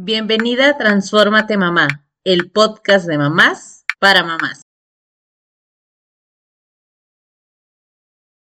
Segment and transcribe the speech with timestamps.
[0.00, 4.62] Bienvenida a Transfórmate Mamá, el podcast de mamás para mamás.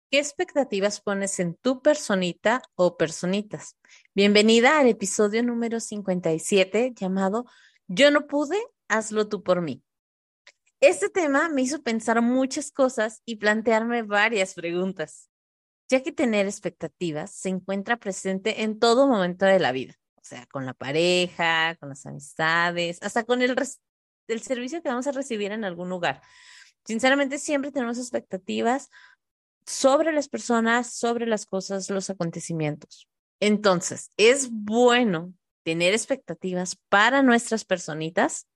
[0.08, 3.76] ¿Qué expectativas pones en tu personita o personitas?
[4.14, 7.46] Bienvenida al episodio número 57 llamado
[7.88, 9.82] Yo no pude, hazlo tú por mí.
[10.78, 15.28] Este tema me hizo pensar muchas cosas y plantearme varias preguntas,
[15.90, 20.46] ya que tener expectativas se encuentra presente en todo momento de la vida o sea,
[20.46, 23.56] con la pareja, con las amistades, hasta con el,
[24.28, 26.22] el servicio que vamos a recibir en algún lugar.
[26.84, 28.88] Sinceramente, siempre tenemos expectativas
[29.66, 33.08] sobre las personas, sobre las cosas, los acontecimientos.
[33.40, 38.46] Entonces, es bueno tener expectativas para nuestras personitas,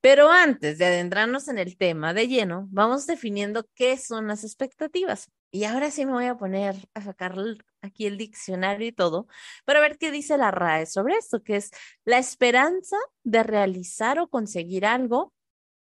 [0.00, 5.30] pero antes de adentrarnos en el tema de lleno, vamos definiendo qué son las expectativas.
[5.50, 7.36] Y ahora sí me voy a poner a sacar
[7.82, 9.26] aquí el diccionario y todo
[9.64, 11.70] para ver qué dice la RAE sobre esto, que es
[12.04, 15.32] la esperanza de realizar o conseguir algo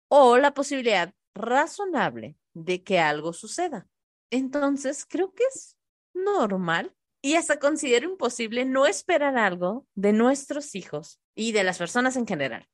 [0.10, 3.88] o la posibilidad razonable de que algo suceda.
[4.32, 5.78] Entonces, creo que es
[6.14, 12.16] normal y hasta considero imposible no esperar algo de nuestros hijos y de las personas
[12.16, 12.68] en general.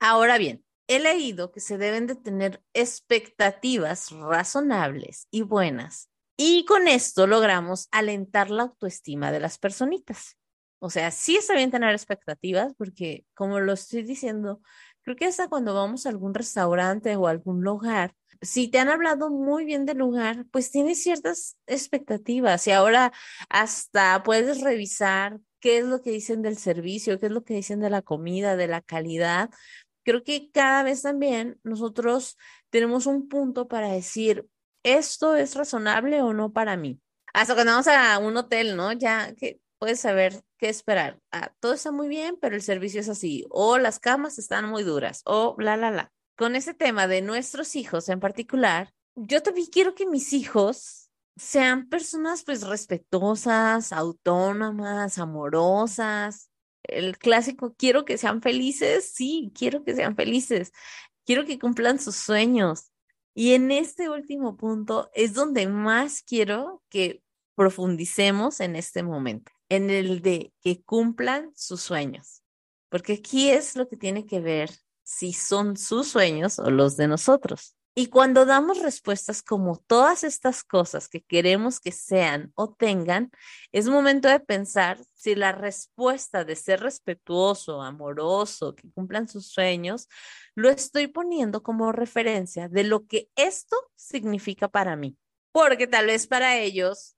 [0.00, 6.09] Ahora bien, he leído que se deben de tener expectativas razonables y buenas
[6.42, 10.38] y con esto logramos alentar la autoestima de las personitas.
[10.78, 14.62] O sea, sí está bien tener expectativas porque, como lo estoy diciendo,
[15.02, 19.28] creo que hasta cuando vamos a algún restaurante o algún lugar, si te han hablado
[19.28, 23.12] muy bien del lugar, pues tienes ciertas expectativas y ahora
[23.50, 27.80] hasta puedes revisar qué es lo que dicen del servicio, qué es lo que dicen
[27.80, 29.50] de la comida, de la calidad.
[30.04, 32.38] Creo que cada vez también nosotros
[32.70, 34.46] tenemos un punto para decir,
[34.82, 37.00] ¿esto es razonable o no para mí?
[37.32, 38.92] Hasta cuando vamos a un hotel, ¿no?
[38.92, 41.18] Ya que puedes saber qué esperar.
[41.32, 43.46] Ah, todo está muy bien, pero el servicio es así.
[43.50, 45.22] O las camas están muy duras.
[45.24, 46.12] O bla, bla, bla.
[46.36, 51.88] Con ese tema de nuestros hijos en particular, yo también quiero que mis hijos sean
[51.88, 56.50] personas pues respetuosas, autónomas, amorosas.
[56.82, 59.12] El clásico, quiero que sean felices.
[59.14, 60.72] Sí, quiero que sean felices.
[61.24, 62.90] Quiero que cumplan sus sueños
[63.34, 67.22] y en este último punto es donde más quiero que
[67.54, 72.42] profundicemos en este momento, en el de que cumplan sus sueños,
[72.88, 74.70] porque aquí es lo que tiene que ver
[75.02, 77.76] si son sus sueños o los de nosotros.
[77.94, 83.30] Y cuando damos respuestas como todas estas cosas que queremos que sean o tengan,
[83.72, 90.08] es momento de pensar si la respuesta de ser respetuoso, amoroso, que cumplan sus sueños,
[90.54, 95.16] lo estoy poniendo como referencia de lo que esto significa para mí.
[95.52, 97.16] Porque tal vez para ellos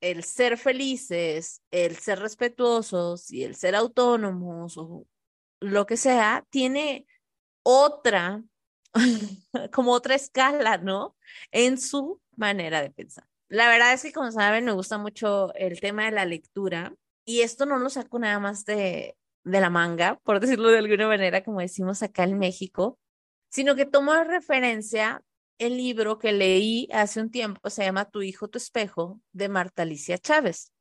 [0.00, 5.06] el ser felices, el ser respetuosos y el ser autónomos o
[5.60, 7.06] lo que sea, tiene
[7.62, 8.42] otra
[9.72, 11.16] como otra escala, ¿no?
[11.50, 13.24] En su manera de pensar.
[13.48, 17.42] La verdad es que, como saben, me gusta mucho el tema de la lectura y
[17.42, 21.44] esto no lo saco nada más de, de la manga, por decirlo de alguna manera,
[21.44, 22.98] como decimos acá en México,
[23.50, 25.22] sino que tomo de referencia
[25.58, 29.82] el libro que leí hace un tiempo, se llama Tu hijo, tu espejo, de Marta
[29.82, 30.72] Alicia Chávez,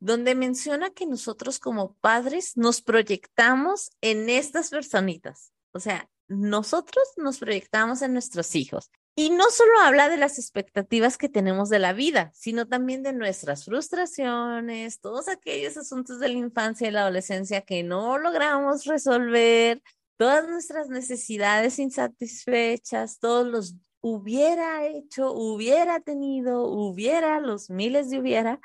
[0.00, 5.52] donde menciona que nosotros como padres nos proyectamos en estas personitas.
[5.72, 8.90] O sea, nosotros nos proyectamos en nuestros hijos.
[9.18, 13.14] Y no solo habla de las expectativas que tenemos de la vida, sino también de
[13.14, 19.82] nuestras frustraciones, todos aquellos asuntos de la infancia y la adolescencia que no logramos resolver,
[20.18, 28.60] todas nuestras necesidades insatisfechas, todos los hubiera hecho, hubiera tenido, hubiera, los miles de hubiera,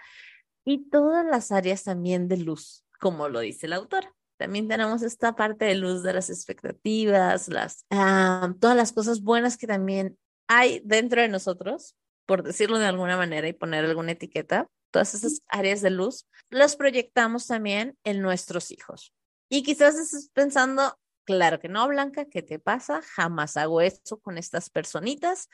[0.65, 5.35] y todas las áreas también de luz, como lo dice la autora también tenemos esta
[5.35, 10.81] parte de luz de las expectativas, las, ah, todas las cosas buenas que también hay
[10.83, 15.81] dentro de nosotros, por decirlo de alguna manera y poner alguna etiqueta, todas esas áreas
[15.81, 19.13] de luz, las proyectamos también en nuestros hijos.
[19.47, 23.03] Y quizás estés pensando, claro que no, Blanca, ¿qué te pasa?
[23.13, 25.49] Jamás hago eso con estas personitas.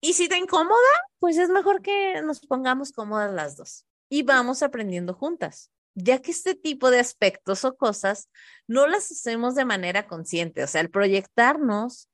[0.00, 0.74] Y si te incomoda,
[1.20, 6.30] pues es mejor que nos pongamos cómodas las dos y vamos aprendiendo juntas ya que
[6.30, 8.28] este tipo de aspectos o cosas
[8.66, 12.08] no las hacemos de manera consciente, o sea, el proyectarnos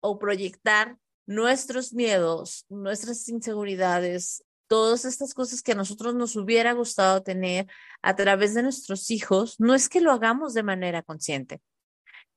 [0.00, 0.96] o proyectar
[1.26, 7.66] nuestros miedos, nuestras inseguridades, todas estas cosas que a nosotros nos hubiera gustado tener
[8.02, 11.60] a través de nuestros hijos, no es que lo hagamos de manera consciente.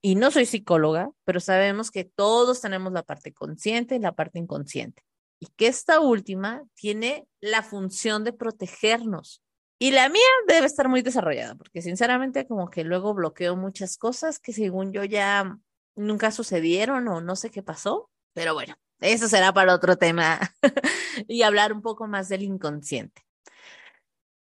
[0.01, 4.39] Y no soy psicóloga, pero sabemos que todos tenemos la parte consciente y la parte
[4.39, 5.03] inconsciente.
[5.39, 9.43] Y que esta última tiene la función de protegernos
[9.81, 14.37] Y la mía debe estar muy desarrollada, porque sinceramente como que luego bloqueo muchas cosas
[14.37, 15.57] que según yo ya
[15.95, 20.39] nunca sucedieron o no sé qué pasó, pero bueno, eso será para otro tema
[21.27, 23.23] y hablar un poco más del inconsciente.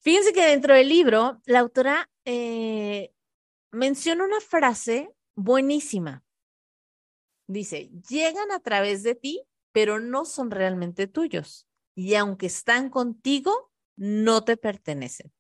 [0.01, 3.15] Fíjense que dentro del libro, la autora eh,
[3.71, 6.25] menciona una frase buenísima.
[7.47, 11.69] Dice, llegan a través de ti, pero no son realmente tuyos.
[11.95, 13.72] Y aunque están contigo,
[14.03, 15.33] no te pertenecen.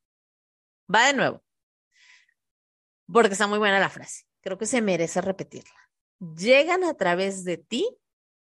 [0.92, 1.42] Va de nuevo,
[3.12, 4.24] porque está muy buena la frase.
[4.40, 5.90] Creo que se merece repetirla.
[6.36, 7.98] Llegan a través de ti,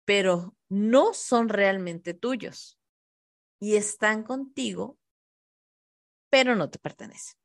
[0.06, 2.80] pero no son realmente tuyos.
[3.60, 4.98] Y están contigo,
[6.30, 7.38] pero no te pertenecen.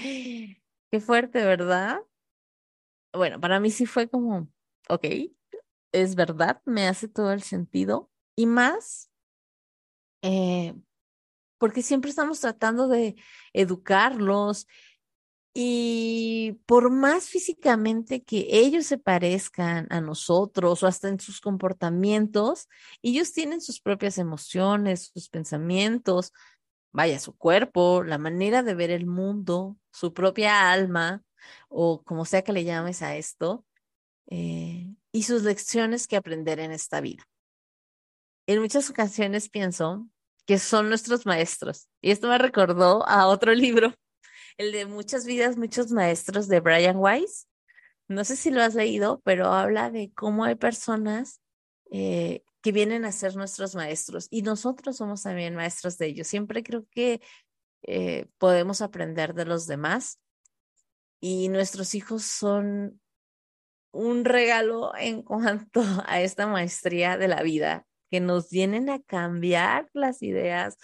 [0.00, 2.00] Qué fuerte, ¿verdad?
[3.12, 4.48] Bueno, para mí sí fue como,
[4.88, 5.04] ok,
[5.90, 8.12] es verdad, me hace todo el sentido.
[8.36, 9.10] Y más,
[10.22, 10.74] eh,
[11.60, 13.16] porque siempre estamos tratando de
[13.52, 14.66] educarlos
[15.52, 22.66] y por más físicamente que ellos se parezcan a nosotros o hasta en sus comportamientos,
[23.02, 26.32] ellos tienen sus propias emociones, sus pensamientos,
[26.92, 31.22] vaya, su cuerpo, la manera de ver el mundo, su propia alma,
[31.68, 33.66] o como sea que le llames a esto,
[34.28, 37.28] eh, y sus lecciones que aprender en esta vida.
[38.46, 40.08] En muchas ocasiones pienso
[40.46, 43.94] que son nuestros maestros, y esto me recordó a otro libro,
[44.58, 47.46] el de Muchas vidas, muchos maestros de Brian Weiss.
[48.08, 51.40] No sé si lo has leído, pero habla de cómo hay personas
[51.92, 56.26] eh, que vienen a ser nuestros maestros y nosotros somos también maestros de ellos.
[56.26, 57.20] Siempre creo que
[57.82, 60.20] eh, podemos aprender de los demás
[61.20, 63.00] y nuestros hijos son
[63.92, 69.88] un regalo en cuanto a esta maestría de la vida, que nos vienen a cambiar
[69.92, 70.76] las ideas,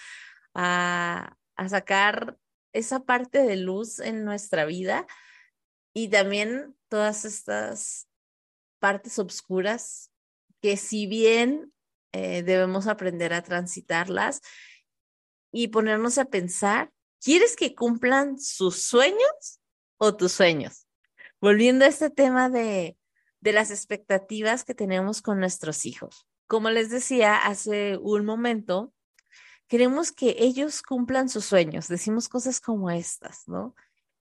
[0.54, 2.38] a, a sacar
[2.72, 5.06] esa parte de luz en nuestra vida
[5.94, 8.08] y también todas estas
[8.78, 10.12] partes oscuras
[10.60, 11.72] que si bien
[12.12, 14.40] eh, debemos aprender a transitarlas
[15.52, 16.92] y ponernos a pensar,
[17.22, 19.60] ¿quieres que cumplan sus sueños
[19.98, 20.86] o tus sueños?
[21.40, 22.96] Volviendo a este tema de,
[23.40, 26.26] de las expectativas que tenemos con nuestros hijos.
[26.46, 28.92] Como les decía hace un momento,
[29.68, 31.88] queremos que ellos cumplan sus sueños.
[31.88, 33.74] Decimos cosas como estas, ¿no?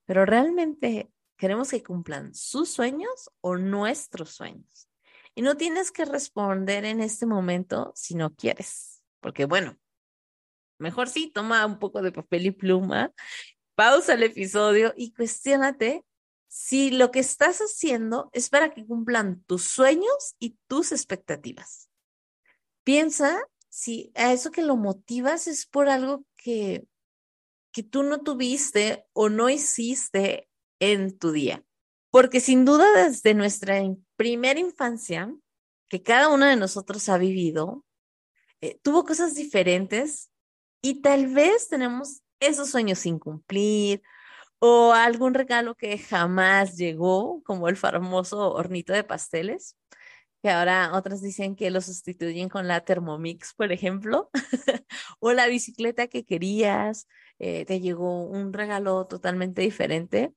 [0.06, 4.89] Pero realmente queremos que cumplan sus sueños o nuestros sueños.
[5.36, 9.77] Y no tienes que responder en este momento si no quieres, porque bueno,
[10.80, 13.12] mejor sí, toma un poco de papel y pluma,
[13.75, 16.06] pausa el episodio y cuestionate
[16.48, 21.89] si lo que estás haciendo es para que cumplan tus sueños y tus expectativas.
[22.85, 26.87] Piensa si a eso que lo motivas es por algo que,
[27.73, 30.47] que tú no tuviste o no hiciste
[30.79, 31.65] en tu día.
[32.11, 33.81] Porque sin duda desde nuestra
[34.15, 35.35] primera infancia,
[35.89, 37.83] que cada uno de nosotros ha vivido,
[38.61, 40.29] eh, tuvo cosas diferentes
[40.81, 44.03] y tal vez tenemos esos sueños sin cumplir
[44.59, 49.75] o algún regalo que jamás llegó, como el famoso hornito de pasteles,
[50.45, 54.30] que ahora otras dicen que lo sustituyen con la Thermomix, por ejemplo,
[55.19, 57.07] o la bicicleta que querías,
[57.39, 60.33] eh, te llegó un regalo totalmente diferente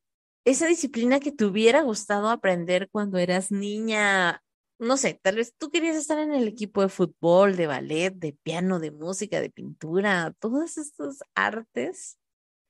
[0.47, 4.43] esa disciplina que te hubiera gustado aprender cuando eras niña,
[4.79, 8.33] no sé, tal vez tú querías estar en el equipo de fútbol, de ballet, de
[8.33, 12.19] piano, de música, de pintura, todas estas artes.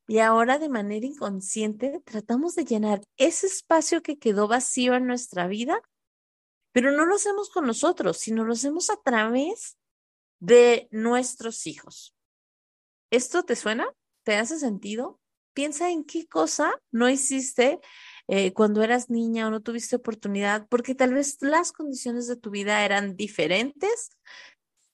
[0.08, 5.46] Y ahora de manera inconsciente tratamos de llenar ese espacio que quedó vacío en nuestra
[5.46, 5.80] vida,
[6.78, 9.76] pero no lo hacemos con nosotros, sino lo hacemos a través
[10.38, 12.14] de nuestros hijos.
[13.10, 13.92] ¿Esto te suena?
[14.22, 15.18] ¿Te hace sentido?
[15.58, 17.80] piensa en qué cosa no hiciste
[18.28, 22.50] eh, cuando eras niña o no tuviste oportunidad, porque tal vez las condiciones de tu
[22.50, 24.10] vida eran diferentes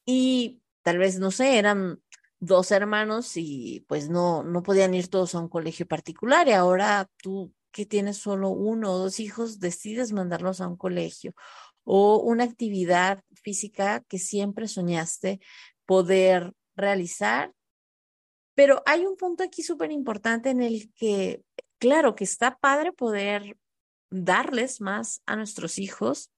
[0.06, 2.00] y tal vez, no sé, eran
[2.40, 7.10] dos hermanos y pues no, no podían ir todos a un colegio particular y ahora
[7.22, 11.34] tú que tienes solo uno o dos hijos, decides mandarlos a un colegio
[11.84, 15.40] o una actividad física que siempre soñaste
[15.86, 17.52] poder realizar
[18.54, 21.42] pero hay un punto aquí súper importante en el que,
[21.78, 23.56] claro, que está padre poder
[24.10, 26.30] darles más a nuestros hijos,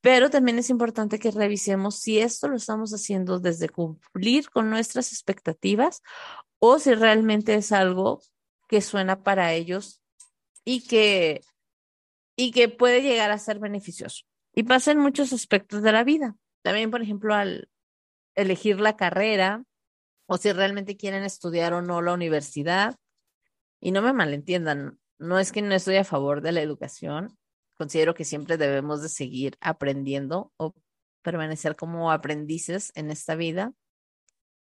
[0.00, 5.12] pero también es importante que revisemos si esto lo estamos haciendo desde cumplir con nuestras
[5.12, 6.02] expectativas
[6.58, 8.20] o si realmente es algo
[8.68, 10.02] que suena para ellos
[10.64, 11.40] y que,
[12.36, 14.24] y que puede llegar a ser beneficioso.
[14.54, 16.36] Y pasa en muchos aspectos de la vida.
[16.62, 17.68] También, por ejemplo, al
[18.34, 19.64] elegir la carrera,
[20.26, 22.96] o si realmente quieren estudiar o no la universidad.
[23.80, 27.36] Y no me malentiendan, no es que no estoy a favor de la educación,
[27.76, 30.74] considero que siempre debemos de seguir aprendiendo o
[31.22, 33.72] permanecer como aprendices en esta vida.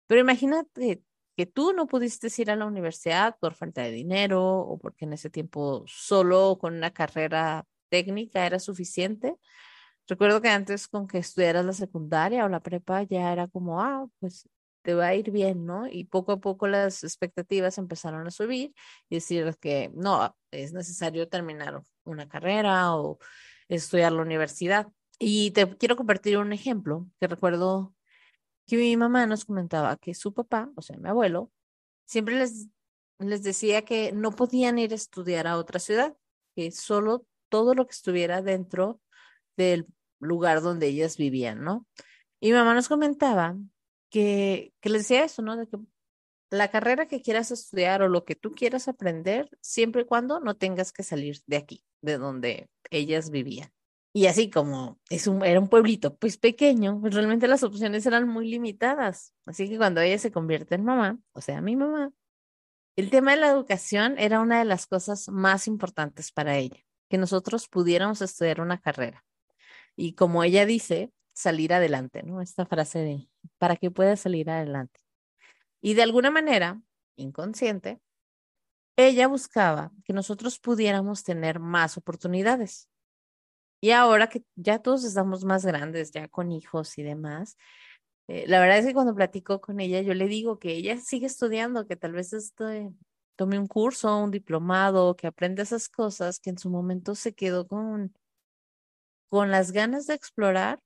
[0.08, 1.04] Pero imagínate
[1.36, 5.14] que tú no pudiste ir a la universidad por falta de dinero o porque en
[5.14, 9.36] ese tiempo solo con una carrera técnica era suficiente.
[10.10, 14.08] Recuerdo que antes con que estudiaras la secundaria o la prepa ya era como, ah,
[14.20, 14.50] pues
[14.82, 15.86] te va a ir bien, ¿no?
[15.88, 18.74] Y poco a poco las expectativas empezaron a subir
[19.08, 23.20] y decir que no, es necesario terminar una carrera o
[23.68, 24.88] estudiar la universidad.
[25.20, 27.94] Y te quiero compartir un ejemplo que recuerdo
[28.66, 31.52] que mi mamá nos comentaba que su papá, o sea, mi abuelo,
[32.06, 32.68] siempre les,
[33.20, 36.18] les decía que no podían ir a estudiar a otra ciudad,
[36.56, 39.02] que solo todo lo que estuviera dentro
[39.56, 39.86] del
[40.20, 41.86] lugar donde ellas vivían, ¿no?
[42.40, 43.58] Y mi mamá nos comentaba
[44.10, 45.58] que, que les decía eso, ¿no?
[45.58, 45.78] De que
[46.50, 50.56] la carrera que quieras estudiar o lo que tú quieras aprender, siempre y cuando no
[50.56, 53.72] tengas que salir de aquí, de donde ellas vivían.
[54.12, 58.28] Y así como es un, era un pueblito pues pequeño, pues realmente las opciones eran
[58.28, 59.34] muy limitadas.
[59.46, 62.12] Así que cuando ella se convierte en mamá, o sea, mi mamá,
[62.96, 67.18] el tema de la educación era una de las cosas más importantes para ella, que
[67.20, 69.24] nosotros pudiéramos estudiar una carrera.
[70.02, 72.40] Y como ella dice, salir adelante, ¿no?
[72.40, 75.02] Esta frase de, para que pueda salir adelante.
[75.82, 76.82] Y de alguna manera,
[77.18, 78.00] inconsciente,
[78.96, 82.88] ella buscaba que nosotros pudiéramos tener más oportunidades.
[83.82, 87.58] Y ahora que ya todos estamos más grandes, ya con hijos y demás,
[88.30, 91.26] eh, la verdad es que cuando platico con ella, yo le digo que ella sigue
[91.26, 92.90] estudiando, que tal vez este,
[93.36, 97.68] tome un curso, un diplomado, que aprenda esas cosas que en su momento se quedó
[97.68, 98.14] con,
[99.30, 100.80] con las ganas de explorar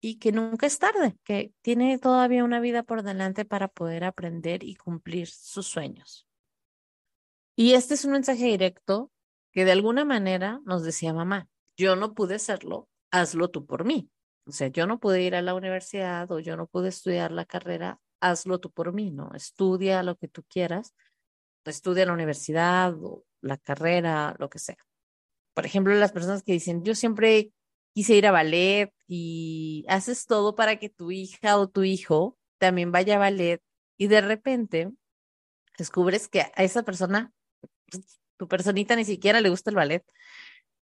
[0.00, 4.62] y que nunca es tarde, que tiene todavía una vida por delante para poder aprender
[4.62, 6.26] y cumplir sus sueños.
[7.56, 9.10] Y este es un mensaje directo
[9.52, 14.10] que de alguna manera nos decía mamá, yo no pude hacerlo, hazlo tú por mí.
[14.46, 17.46] O sea, yo no pude ir a la universidad o yo no pude estudiar la
[17.46, 19.32] carrera, hazlo tú por mí, ¿no?
[19.34, 20.94] Estudia lo que tú quieras,
[21.64, 24.76] estudia la universidad o la carrera, lo que sea.
[25.54, 27.50] Por ejemplo, las personas que dicen, yo siempre
[27.96, 32.92] quise ir a ballet y haces todo para que tu hija o tu hijo también
[32.92, 33.62] vaya a ballet
[33.96, 34.92] y de repente
[35.78, 37.32] descubres que a esa persona,
[38.36, 40.04] tu personita ni siquiera le gusta el ballet,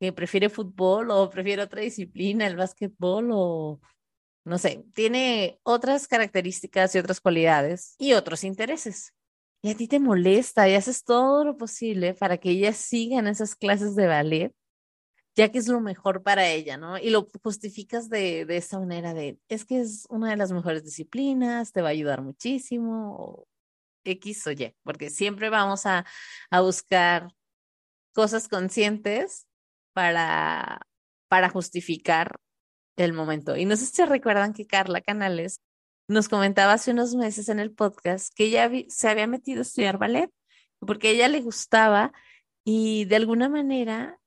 [0.00, 3.80] que prefiere fútbol o prefiere otra disciplina, el básquetbol o
[4.44, 9.14] no sé, tiene otras características y otras cualidades y otros intereses.
[9.62, 13.28] Y a ti te molesta y haces todo lo posible para que ella siga en
[13.28, 14.52] esas clases de ballet
[15.34, 16.98] ya que es lo mejor para ella, ¿no?
[16.98, 21.72] Y lo justificas de, esa manera de, es que es una de las mejores disciplinas,
[21.72, 23.48] te va a ayudar muchísimo, o
[24.04, 26.04] X o Y, porque siempre vamos a,
[26.50, 27.28] a buscar
[28.12, 29.46] cosas conscientes
[29.92, 30.86] para,
[31.28, 32.36] para justificar
[32.96, 33.56] el momento.
[33.56, 35.60] Y no sé si recuerdan que Carla Canales
[36.08, 39.98] nos comentaba hace unos meses en el podcast que ella se había metido a estudiar
[39.98, 40.30] ballet
[40.80, 42.12] porque ella le gustaba
[42.64, 44.20] y de alguna manera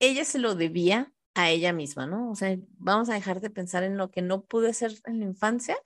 [0.00, 2.30] ella se lo debía a ella misma, ¿no?
[2.30, 5.26] O sea, vamos a dejar de pensar en lo que no pude hacer en la
[5.26, 5.76] infancia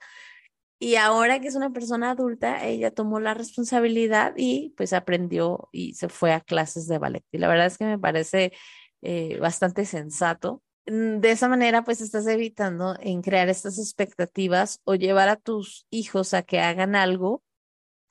[0.83, 5.93] y ahora que es una persona adulta, ella tomó la responsabilidad y pues aprendió y
[5.93, 7.23] se fue a clases de ballet.
[7.31, 8.51] Y la verdad es que me parece
[9.01, 10.61] eh, bastante sensato.
[10.85, 15.87] Mm, de esa manera, pues estás evitando en crear estas expectativas o llevar a tus
[15.89, 17.43] hijos a que hagan algo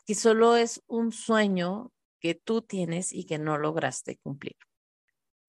[0.06, 4.56] que solo es un sueño que tú tienes y que no lograste cumplir.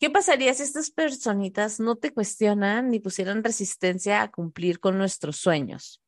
[0.03, 5.37] ¿Qué pasaría si estas personitas no te cuestionan ni pusieran resistencia a cumplir con nuestros
[5.37, 6.03] sueños?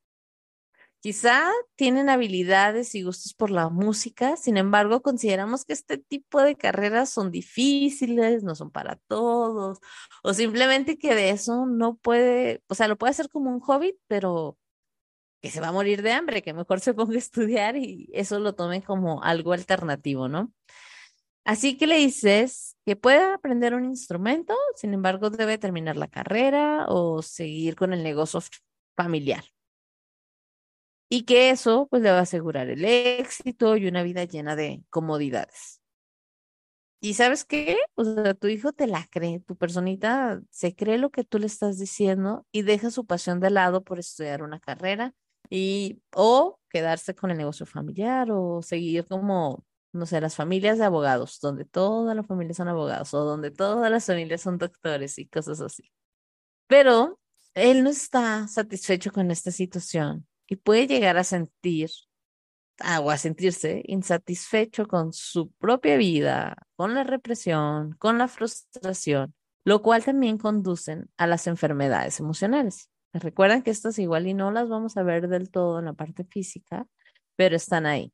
[1.00, 6.58] Quizá tienen habilidades y gustos por la música, sin embargo, consideramos que este tipo de
[6.58, 9.80] carreras son difíciles, no son para todos,
[10.24, 13.98] o simplemente que de eso no puede, o sea, lo puede hacer como un hobby,
[14.08, 14.58] pero
[15.42, 18.40] que se va a morir de hambre, que mejor se ponga a estudiar y eso
[18.42, 20.52] lo tome como algo alternativo, ¿no?
[21.46, 26.88] Así que le dices que puede aprender un instrumento, sin embargo debe terminar la carrera
[26.90, 28.42] o seguir con el negocio
[28.98, 29.44] familiar.
[31.08, 34.84] Y que eso pues le va a asegurar el éxito y una vida llena de
[34.90, 35.82] comodidades.
[37.00, 37.78] Y sabes qué?
[37.94, 41.46] O sea, tu hijo te la cree, tu personita se cree lo que tú le
[41.46, 45.14] estás diciendo y deja su pasión de lado por estudiar una carrera
[45.52, 49.64] y o quedarse con el negocio familiar o seguir como
[49.96, 53.90] no sé, las familias de abogados, donde todas las familias son abogados o donde todas
[53.90, 55.92] las familias son doctores y cosas así.
[56.68, 57.20] Pero
[57.54, 61.90] él no está satisfecho con esta situación y puede llegar a sentir
[63.02, 69.34] o a sentirse insatisfecho con su propia vida, con la represión, con la frustración,
[69.64, 72.90] lo cual también conducen a las enfermedades emocionales.
[73.14, 76.26] Recuerden que estas igual y no las vamos a ver del todo en la parte
[76.26, 76.86] física,
[77.38, 78.12] pero están ahí.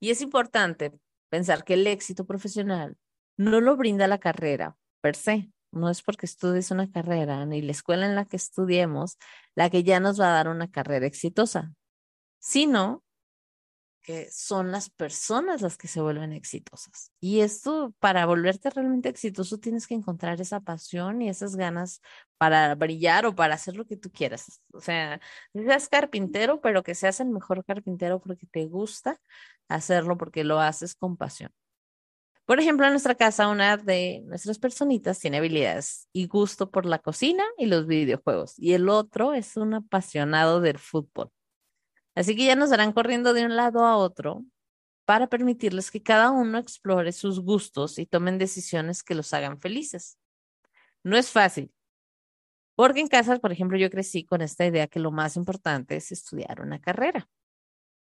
[0.00, 0.92] Y es importante
[1.28, 2.96] pensar que el éxito profesional
[3.36, 5.50] no lo brinda la carrera per se.
[5.72, 9.18] No es porque estudies una carrera ni la escuela en la que estudiemos
[9.54, 11.74] la que ya nos va a dar una carrera exitosa,
[12.38, 13.04] sino
[14.06, 17.12] que son las personas las que se vuelven exitosas.
[17.20, 22.00] Y esto, para volverte realmente exitoso, tienes que encontrar esa pasión y esas ganas
[22.38, 24.62] para brillar o para hacer lo que tú quieras.
[24.72, 25.20] O sea,
[25.52, 29.20] seas carpintero, pero que seas el mejor carpintero porque te gusta
[29.68, 31.50] hacerlo, porque lo haces con pasión.
[32.44, 37.00] Por ejemplo, en nuestra casa, una de nuestras personitas tiene habilidades y gusto por la
[37.00, 41.32] cocina y los videojuegos, y el otro es un apasionado del fútbol.
[42.16, 44.44] Así que ya nos darán corriendo de un lado a otro
[45.04, 50.18] para permitirles que cada uno explore sus gustos y tomen decisiones que los hagan felices.
[51.04, 51.72] No es fácil,
[52.74, 56.10] porque en casa, por ejemplo, yo crecí con esta idea que lo más importante es
[56.10, 57.28] estudiar una carrera.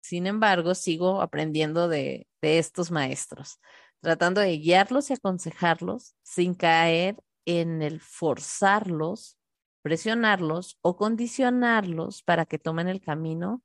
[0.03, 3.61] Sin embargo, sigo aprendiendo de, de estos maestros,
[4.01, 7.17] tratando de guiarlos y aconsejarlos sin caer
[7.47, 9.39] en el forzarlos,
[9.83, 13.63] presionarlos o condicionarlos para que tomen el camino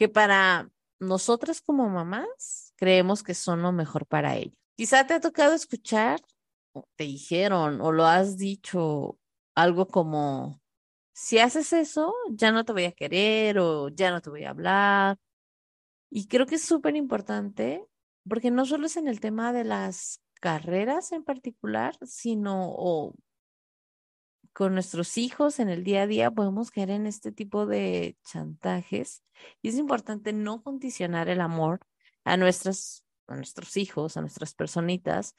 [0.00, 4.56] que para nosotras como mamás creemos que son lo mejor para ellos.
[4.74, 6.22] Quizá te ha tocado escuchar,
[6.72, 9.18] o te dijeron, o lo has dicho
[9.54, 10.58] algo como,
[11.12, 14.50] si haces eso, ya no te voy a querer o ya no te voy a
[14.50, 15.18] hablar.
[16.10, 17.86] Y creo que es súper importante
[18.26, 23.14] porque no solo es en el tema de las carreras en particular, sino o
[24.52, 29.22] con nuestros hijos en el día a día podemos caer en este tipo de chantajes
[29.62, 31.80] y es importante no condicionar el amor
[32.24, 35.34] a, nuestras, a nuestros hijos, a nuestras personitas,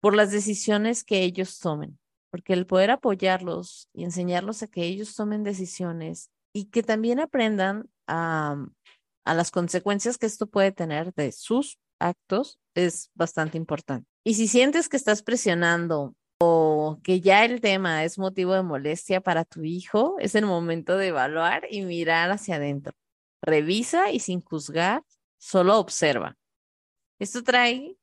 [0.00, 1.98] por las decisiones que ellos tomen,
[2.30, 7.90] porque el poder apoyarlos y enseñarlos a que ellos tomen decisiones y que también aprendan
[8.06, 8.56] a,
[9.24, 14.08] a las consecuencias que esto puede tener de sus actos es bastante importante.
[14.24, 19.20] Y si sientes que estás presionando o que ya el tema es motivo de molestia
[19.20, 22.94] para tu hijo, es el momento de evaluar y mirar hacia adentro.
[23.42, 25.02] Revisa y sin juzgar,
[25.38, 26.36] solo observa.
[27.18, 27.96] Esto trae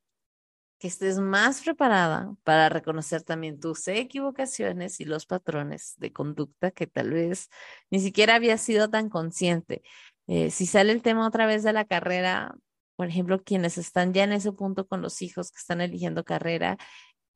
[0.78, 6.86] que estés más preparada para reconocer también tus equivocaciones y los patrones de conducta que
[6.86, 7.48] tal vez
[7.90, 9.82] ni siquiera había sido tan consciente.
[10.26, 12.56] Eh, si sale el tema otra vez de la carrera,
[12.96, 16.78] por ejemplo, quienes están ya en ese punto con los hijos que están eligiendo carrera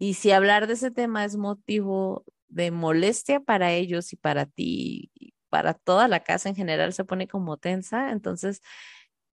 [0.00, 5.12] y si hablar de ese tema es motivo de molestia para ellos y para ti,
[5.50, 8.62] para toda la casa en general se pone como tensa, entonces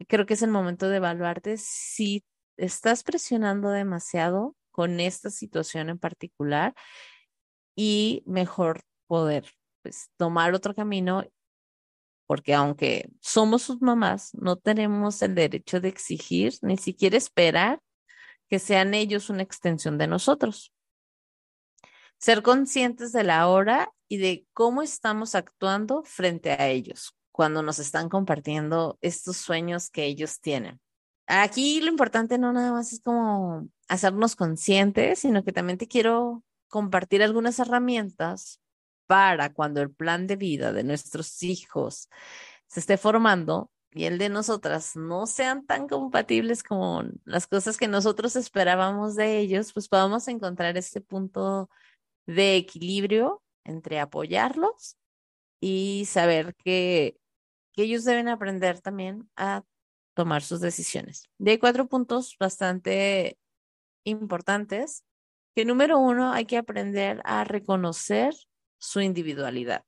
[0.10, 2.26] creo que es el momento de evaluarte si
[2.58, 6.76] estás presionando demasiado con esta situación en particular
[7.74, 9.46] y mejor poder
[9.84, 11.24] pues tomar otro camino
[12.28, 17.80] porque aunque somos sus mamás, no tenemos el derecho de exigir, ni siquiera esperar
[18.50, 20.74] que sean ellos una extensión de nosotros.
[22.18, 27.78] Ser conscientes de la hora y de cómo estamos actuando frente a ellos cuando nos
[27.78, 30.80] están compartiendo estos sueños que ellos tienen.
[31.28, 36.44] Aquí lo importante no nada más es como hacernos conscientes, sino que también te quiero
[36.70, 38.60] compartir algunas herramientas
[39.08, 42.10] para cuando el plan de vida de nuestros hijos
[42.68, 47.88] se esté formando, y el de nosotras no sean tan compatibles con las cosas que
[47.88, 51.70] nosotros esperábamos de ellos, pues podamos encontrar este punto
[52.26, 54.98] de equilibrio entre apoyarlos
[55.62, 57.18] y saber que,
[57.74, 59.64] que ellos deben aprender también a
[60.14, 61.30] tomar sus decisiones.
[61.38, 63.38] De hay cuatro puntos bastante
[64.04, 65.04] importantes,
[65.56, 68.34] que número uno, hay que aprender a reconocer
[68.80, 69.84] su individualidad.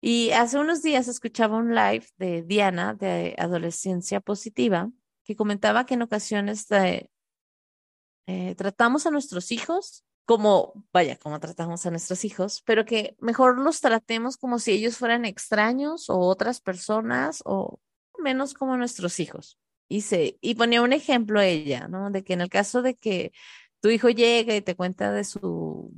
[0.00, 4.90] Y hace unos días escuchaba un live de Diana de Adolescencia Positiva
[5.24, 11.90] que comentaba que en ocasiones eh, tratamos a nuestros hijos como, vaya, como tratamos a
[11.90, 17.42] nuestros hijos, pero que mejor los tratemos como si ellos fueran extraños o otras personas
[17.46, 17.80] o
[18.18, 19.58] menos como nuestros hijos.
[19.88, 20.04] Y,
[20.42, 22.10] y ponía un ejemplo ella, ¿no?
[22.10, 23.32] De que en el caso de que
[23.80, 25.90] tu hijo llega y te cuenta de su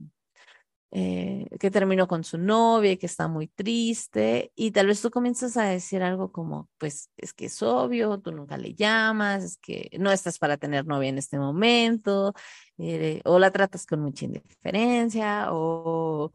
[0.93, 5.57] eh, que terminó con su novia que está muy triste y tal vez tú comienzas
[5.57, 9.91] a decir algo como, pues es que es obvio, tú nunca le llamas, es que
[10.01, 12.35] no estás para tener novia en este momento,
[12.79, 16.33] eh, o la tratas con mucha indiferencia, o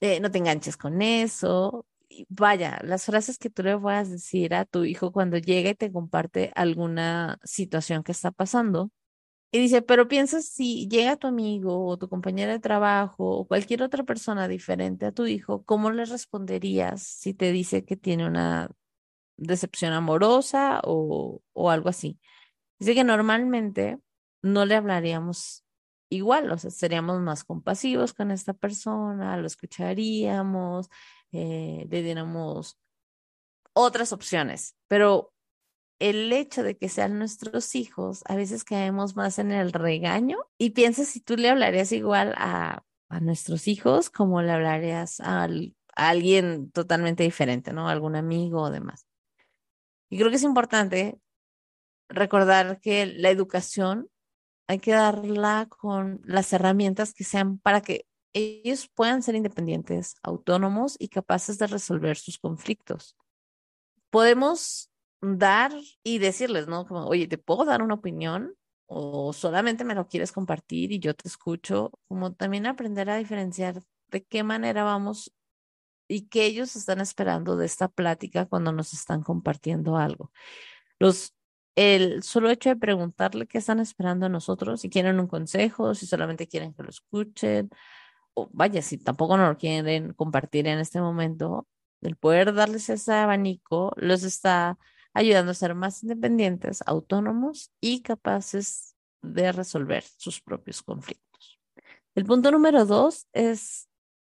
[0.00, 1.86] eh, no te enganches con eso.
[2.28, 5.92] vaya, las frases que tú le puedas decir a tu hijo cuando llega y te
[5.92, 8.90] comparte alguna situación que está pasando.
[9.54, 13.84] Y dice, pero piensas si llega tu amigo o tu compañera de trabajo o cualquier
[13.84, 18.68] otra persona diferente a tu hijo, ¿cómo le responderías si te dice que tiene una
[19.36, 22.18] decepción amorosa o, o algo así?
[22.80, 24.00] Dice que normalmente
[24.42, 25.64] no le hablaríamos
[26.08, 30.88] igual, o sea, seríamos más compasivos con esta persona, lo escucharíamos,
[31.30, 32.76] eh, le diéramos
[33.72, 35.33] otras opciones, pero
[36.08, 40.70] el hecho de que sean nuestros hijos, a veces caemos más en el regaño y
[40.70, 46.08] piensas si tú le hablarías igual a, a nuestros hijos como le hablarías a, a
[46.08, 47.88] alguien totalmente diferente, ¿no?
[47.88, 49.06] Algún amigo o demás.
[50.10, 51.18] Y creo que es importante
[52.10, 54.10] recordar que la educación
[54.66, 60.96] hay que darla con las herramientas que sean para que ellos puedan ser independientes, autónomos
[60.98, 63.16] y capaces de resolver sus conflictos.
[64.10, 64.90] Podemos
[65.24, 66.86] dar y decirles, ¿no?
[66.86, 68.54] Como, oye, ¿te puedo dar una opinión?
[68.86, 73.82] O solamente me lo quieres compartir y yo te escucho, como también aprender a diferenciar
[74.08, 75.32] de qué manera vamos
[76.08, 80.32] y qué ellos están esperando de esta plática cuando nos están compartiendo algo.
[80.98, 81.34] Los
[81.76, 86.06] el solo hecho de preguntarle qué están esperando a nosotros, si quieren un consejo, si
[86.06, 87.70] solamente quieren que lo escuchen,
[88.34, 91.68] o vaya, si tampoco no lo quieren compartir en este momento,
[92.02, 94.78] el poder darles ese abanico los está
[95.14, 101.60] ayudando a ser más independientes, autónomos y capaces de resolver sus propios conflictos.
[102.14, 103.88] El punto número dos es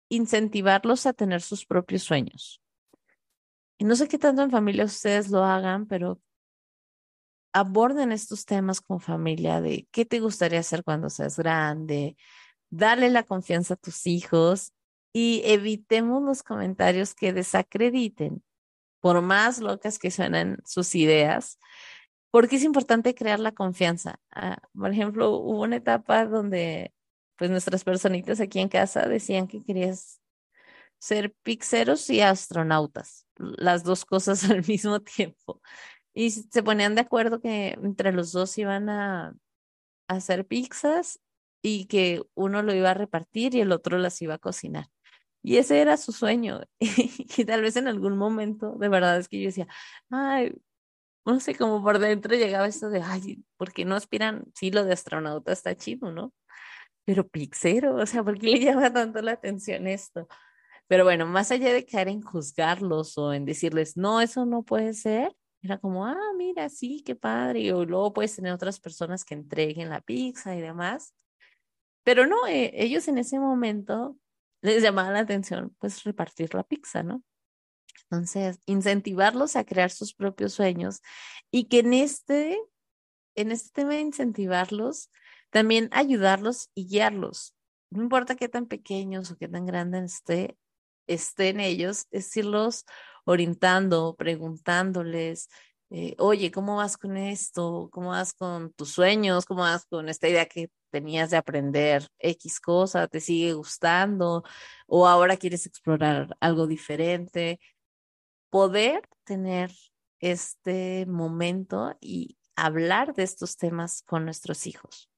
[0.08, 2.60] incentivarlos a tener sus propios sueños.
[3.78, 6.20] Y no sé qué tanto en familia ustedes lo hagan, pero
[7.52, 12.16] aborden estos temas con familia de qué te gustaría hacer cuando seas grande,
[12.70, 14.72] darle la confianza a tus hijos
[15.12, 18.42] y evitemos los comentarios que desacrediten,
[19.04, 21.58] por más locas que suenan sus ideas,
[22.30, 24.18] porque es importante crear la confianza.
[24.34, 26.94] Ah, por ejemplo, hubo una etapa donde
[27.36, 30.22] pues nuestras personitas aquí en casa decían que querías
[30.98, 35.60] ser pixeros y astronautas, las dos cosas al mismo tiempo.
[36.14, 39.34] Y se ponían de acuerdo que entre los dos iban a,
[40.08, 41.20] hacer pizzas
[41.60, 44.88] y que uno lo iba a repartir y el otro las iba a cocinar.
[45.44, 46.62] Y ese era su sueño.
[46.80, 49.68] y tal vez en algún momento, de verdad es que yo decía,
[50.10, 50.54] ay,
[51.26, 54.46] no sé, como por dentro llegaba esto de, ay, ¿por qué no aspiran?
[54.54, 56.32] Sí, lo de astronauta está chido, ¿no?
[57.04, 60.28] Pero pixero, o sea, ¿por qué le llama tanto la atención esto?
[60.88, 64.94] Pero bueno, más allá de caer en juzgarlos o en decirles, no, eso no puede
[64.94, 67.72] ser, era como, ah, mira, sí, qué padre.
[67.72, 71.14] O luego puedes tener otras personas que entreguen la pizza y demás.
[72.04, 74.16] Pero no, eh, ellos en ese momento
[74.64, 77.22] les llamaba la atención, pues, repartir la pizza, ¿no?
[78.10, 81.00] Entonces, incentivarlos a crear sus propios sueños
[81.50, 82.58] y que en este,
[83.36, 85.10] en este tema de incentivarlos,
[85.50, 87.54] también ayudarlos y guiarlos.
[87.90, 90.58] No importa qué tan pequeños o qué tan grandes esté,
[91.06, 92.84] estén ellos, es irlos
[93.26, 95.48] orientando, preguntándoles,
[95.90, 97.88] eh, oye, ¿cómo vas con esto?
[97.92, 99.44] ¿Cómo vas con tus sueños?
[99.46, 103.08] ¿Cómo vas con esta idea que tenías de aprender X cosa?
[103.08, 104.44] ¿Te sigue gustando?
[104.86, 107.58] ¿O ahora quieres explorar algo diferente?
[108.48, 109.72] Poder tener
[110.20, 115.10] este momento y hablar de estos temas con nuestros hijos.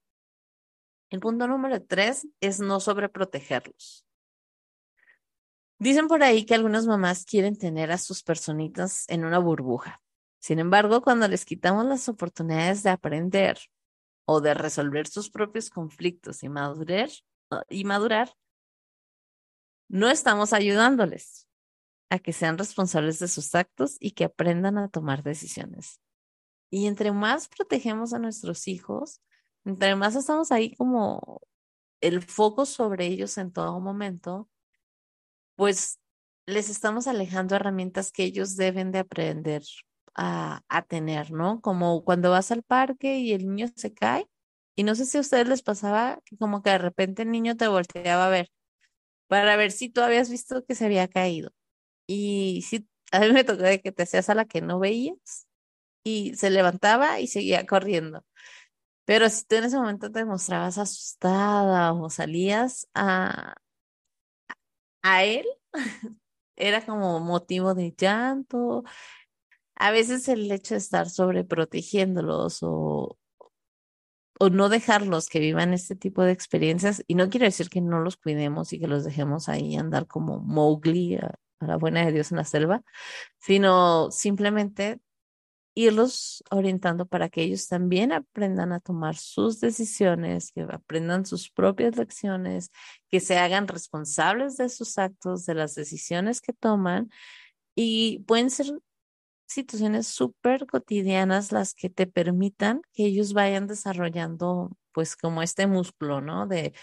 [1.11, 4.03] El punto número tres es no sobreprotegerlos.
[5.77, 10.01] Dicen por ahí que algunas mamás quieren tener a sus personitas en una burbuja.
[10.39, 13.59] Sin embargo, cuando les quitamos las oportunidades de aprender
[14.29, 17.09] o de resolver sus propios conflictos y madurar,
[17.69, 18.35] y madurar
[19.87, 21.47] no estamos ayudándoles
[22.09, 26.01] a que sean responsables de sus actos y que aprendan a tomar decisiones.
[26.69, 29.21] Y entre más protegemos a nuestros hijos,
[29.63, 31.41] entre más estamos ahí como
[32.01, 34.49] el foco sobre ellos en todo momento,
[35.55, 35.99] pues
[36.45, 39.63] les estamos alejando herramientas que ellos deben de aprender
[40.17, 41.61] a, tener, ¿no?
[41.61, 44.27] Como cuando vas al parque y el niño se cae,
[44.75, 47.67] y no sé si a ustedes les pasaba como que de repente el niño te
[47.67, 48.51] volteaba a ver
[49.27, 51.51] para ver si tú habías visto que se había caído.
[52.07, 55.47] Y si a mí me tocó de que te hacías a la que no veías
[56.03, 58.25] y se levantaba y seguía corriendo.
[59.05, 63.55] Pero si tú en ese momento te mostrabas asustada o salías a,
[65.01, 65.45] a él
[66.55, 68.83] era como motivo de llanto.
[69.77, 73.17] A veces el hecho de estar sobreprotegiéndolos o,
[74.39, 77.99] o no dejarlos que vivan este tipo de experiencias, y no quiero decir que no
[77.99, 82.31] los cuidemos y que los dejemos ahí andar como Mowgli a la buena de Dios
[82.31, 82.83] en la selva,
[83.39, 84.99] sino simplemente
[85.77, 91.95] irlos orientando para que ellos también aprendan a tomar sus decisiones, que aprendan sus propias
[91.97, 92.71] lecciones,
[93.09, 97.11] que se hagan responsables de sus actos, de las decisiones que toman.
[97.75, 98.73] Y pueden ser
[99.47, 106.21] situaciones súper cotidianas las que te permitan que ellos vayan desarrollando pues como este músculo,
[106.21, 106.47] ¿no?
[106.47, 106.73] De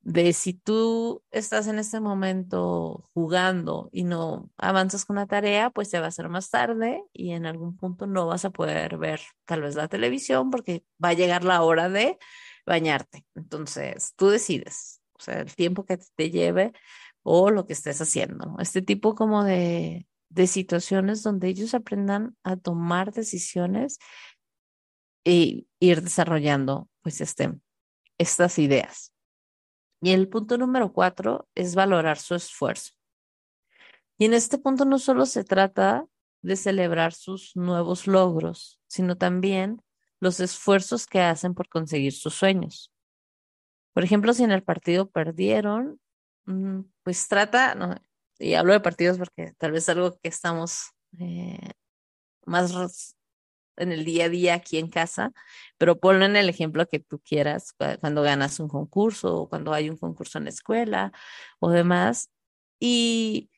[0.00, 5.90] de si tú estás en este momento jugando y no avanzas con la tarea, pues
[5.90, 9.20] se va a hacer más tarde y en algún punto no vas a poder ver
[9.46, 12.18] tal vez la televisión porque va a llegar la hora de
[12.64, 13.26] bañarte.
[13.34, 16.72] Entonces, tú decides, o sea, el tiempo que te lleve
[17.22, 18.56] o lo que estés haciendo.
[18.60, 23.98] Este tipo como de, de situaciones donde ellos aprendan a tomar decisiones
[25.24, 27.52] e ir desarrollando pues este,
[28.18, 29.12] estas ideas.
[30.00, 32.92] Y el punto número cuatro es valorar su esfuerzo.
[34.18, 36.06] Y en este punto no solo se trata
[36.42, 39.82] de celebrar sus nuevos logros, sino también
[40.20, 42.92] los esfuerzos que hacen por conseguir sus sueños.
[43.92, 46.00] Por ejemplo, si en el partido perdieron,
[46.44, 47.74] mm, pues trata,
[48.38, 51.70] y hablo de partidos porque tal vez algo que estamos eh,
[52.44, 53.14] más
[53.76, 55.32] en el día a día aquí en casa,
[55.78, 59.90] pero ponlo en el ejemplo que tú quieras, cuando ganas un concurso o cuando hay
[59.90, 61.12] un concurso en la escuela
[61.58, 62.30] o demás,
[62.80, 63.50] y,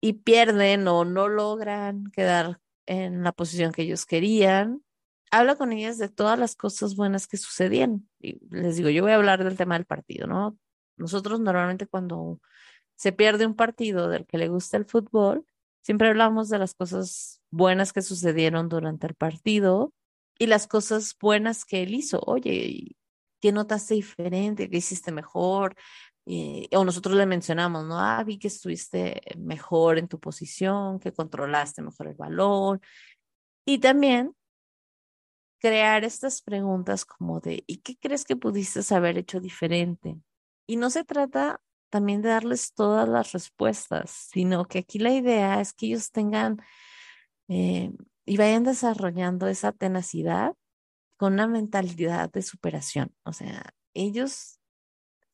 [0.00, 4.82] y pierden o no logran quedar en la posición que ellos querían.
[5.30, 8.08] Habla con ellas de todas las cosas buenas que sucedían.
[8.20, 10.58] Y les digo, yo voy a hablar del tema del partido, ¿no?
[10.96, 12.40] Nosotros normalmente cuando
[12.96, 15.44] se pierde un partido del que le gusta el fútbol,
[15.82, 19.92] siempre hablamos de las cosas buenas que sucedieron durante el partido
[20.38, 22.20] y las cosas buenas que él hizo.
[22.26, 22.96] Oye,
[23.40, 24.68] ¿qué notaste diferente?
[24.68, 25.76] ¿Qué hiciste mejor?
[26.26, 28.00] Eh, o nosotros le mencionamos, ¿no?
[28.00, 32.80] Ah, vi que estuviste mejor en tu posición, que controlaste mejor el balón.
[33.66, 34.34] Y también
[35.58, 40.16] crear estas preguntas como de, ¿y qué crees que pudiste haber hecho diferente?
[40.66, 41.60] Y no se trata
[41.94, 46.60] también de darles todas las respuestas, sino que aquí la idea es que ellos tengan
[47.46, 47.92] eh,
[48.26, 50.56] y vayan desarrollando esa tenacidad
[51.16, 53.14] con una mentalidad de superación.
[53.22, 53.62] O sea,
[53.94, 54.58] ellos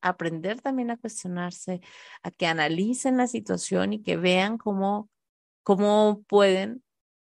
[0.03, 1.81] aprender también a cuestionarse,
[2.23, 5.09] a que analicen la situación y que vean cómo,
[5.63, 6.85] cómo pueden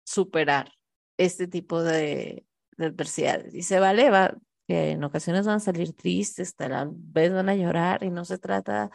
[0.06, 0.72] superar
[1.18, 2.46] este tipo de,
[2.78, 3.54] de adversidades.
[3.54, 7.56] Y se vale, va, que en ocasiones van a salir tristes, tal vez van a
[7.56, 8.92] llorar y no se trata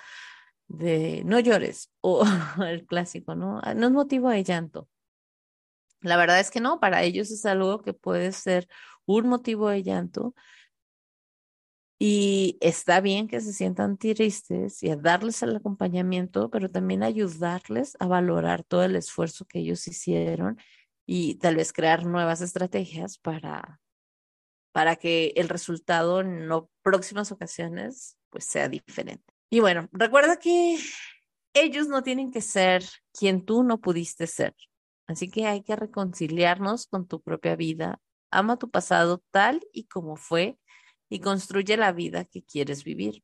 [0.68, 2.24] de no llores o
[2.66, 3.61] el clásico, ¿no?
[3.62, 4.88] Ah, no es motivo de llanto.
[6.00, 8.68] La verdad es que no, para ellos es algo que puede ser
[9.06, 10.35] un motivo de llanto
[12.04, 17.96] y está bien que se sientan tristes y a darles el acompañamiento, pero también ayudarles
[18.00, 20.58] a valorar todo el esfuerzo que ellos hicieron
[21.06, 23.80] y tal vez crear nuevas estrategias para,
[24.72, 26.48] para que el resultado en
[26.82, 29.24] próximas ocasiones pues sea diferente.
[29.50, 30.78] Y bueno, recuerda que
[31.52, 34.54] ellos no tienen que ser quien tú no pudiste ser.
[35.06, 38.00] Así que hay que reconciliarnos con tu propia vida.
[38.30, 40.58] Ama tu pasado tal y como fue
[41.11, 43.22] y construye la vida que quieres vivir.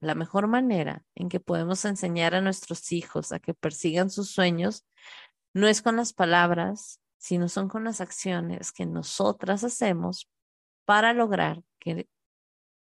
[0.00, 4.84] La mejor manera en que podemos enseñar a nuestros hijos a que persigan sus sueños
[5.54, 10.28] no es con las palabras, sino son con las acciones que nosotras hacemos
[10.84, 12.08] para lograr que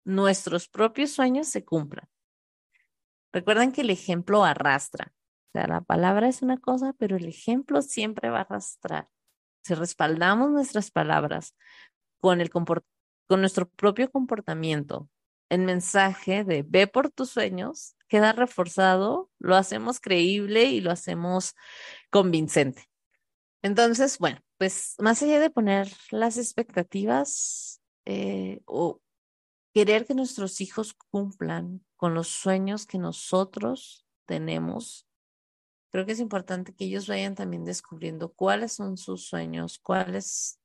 [0.04, 2.08] nuestros propios sueños se cumplan.
[3.32, 5.12] Recuerden que el ejemplo arrastra.
[5.48, 9.08] O sea, la palabra es una cosa, pero el ejemplo siempre va a arrastrar.
[9.64, 11.54] Si respaldamos nuestras palabras
[12.18, 15.08] con, el con nuestro propio comportamiento,
[15.48, 21.54] el mensaje de ve por tus sueños queda reforzado, lo hacemos creíble y lo hacemos
[22.10, 22.88] convincente.
[23.62, 29.00] Entonces, bueno, pues más allá de poner las expectativas eh, o
[29.72, 35.06] querer que nuestros hijos cumplan con los sueños que nosotros tenemos,
[35.90, 40.58] creo que es importante que ellos vayan también descubriendo cuáles son sus sueños, cuáles,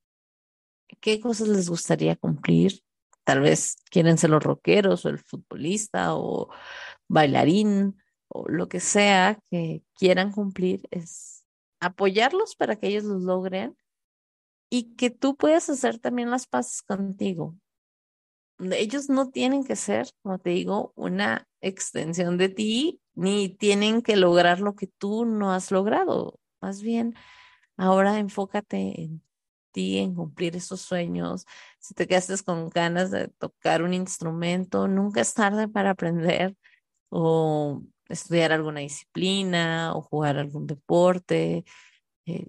[1.00, 2.82] qué cosas les gustaría cumplir.
[3.24, 6.50] Tal vez quieren ser los rockeros o el futbolista o
[7.08, 7.98] bailarín
[8.30, 11.46] o lo que sea que quieran cumplir, es
[11.80, 13.78] apoyarlos para que ellos los logren
[14.70, 17.56] y que tú puedas hacer también las paces contigo.
[18.60, 24.16] Ellos no tienen que ser, como te digo, una extensión de ti ni tienen que
[24.16, 26.40] lograr lo que tú no has logrado.
[26.60, 27.14] Más bien,
[27.78, 29.24] ahora enfócate en
[29.72, 31.46] ti, en cumplir esos sueños.
[31.80, 36.56] Si te quedaste con ganas de tocar un instrumento, nunca es tarde para aprender.
[37.10, 41.66] O estudiar alguna disciplina o jugar algún deporte.
[42.26, 42.48] Eh,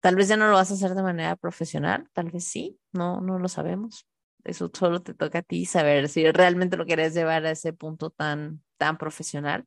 [0.00, 3.20] tal vez ya no lo vas a hacer de manera profesional, tal vez sí, no,
[3.20, 4.06] no lo sabemos.
[4.44, 8.10] Eso solo te toca a ti saber si realmente lo quieres llevar a ese punto
[8.10, 9.66] tan, tan profesional.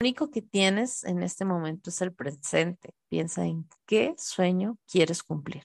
[0.00, 2.94] Lo único que tienes en este momento es el presente.
[3.08, 5.64] Piensa en qué sueño quieres cumplir.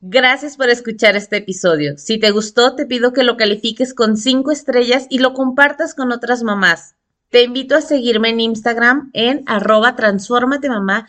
[0.00, 1.96] Gracias por escuchar este episodio.
[1.96, 6.12] Si te gustó, te pido que lo califiques con cinco estrellas y lo compartas con
[6.12, 6.96] otras mamás.
[7.30, 9.96] Te invito a seguirme en Instagram en arroba
[10.68, 11.08] mamá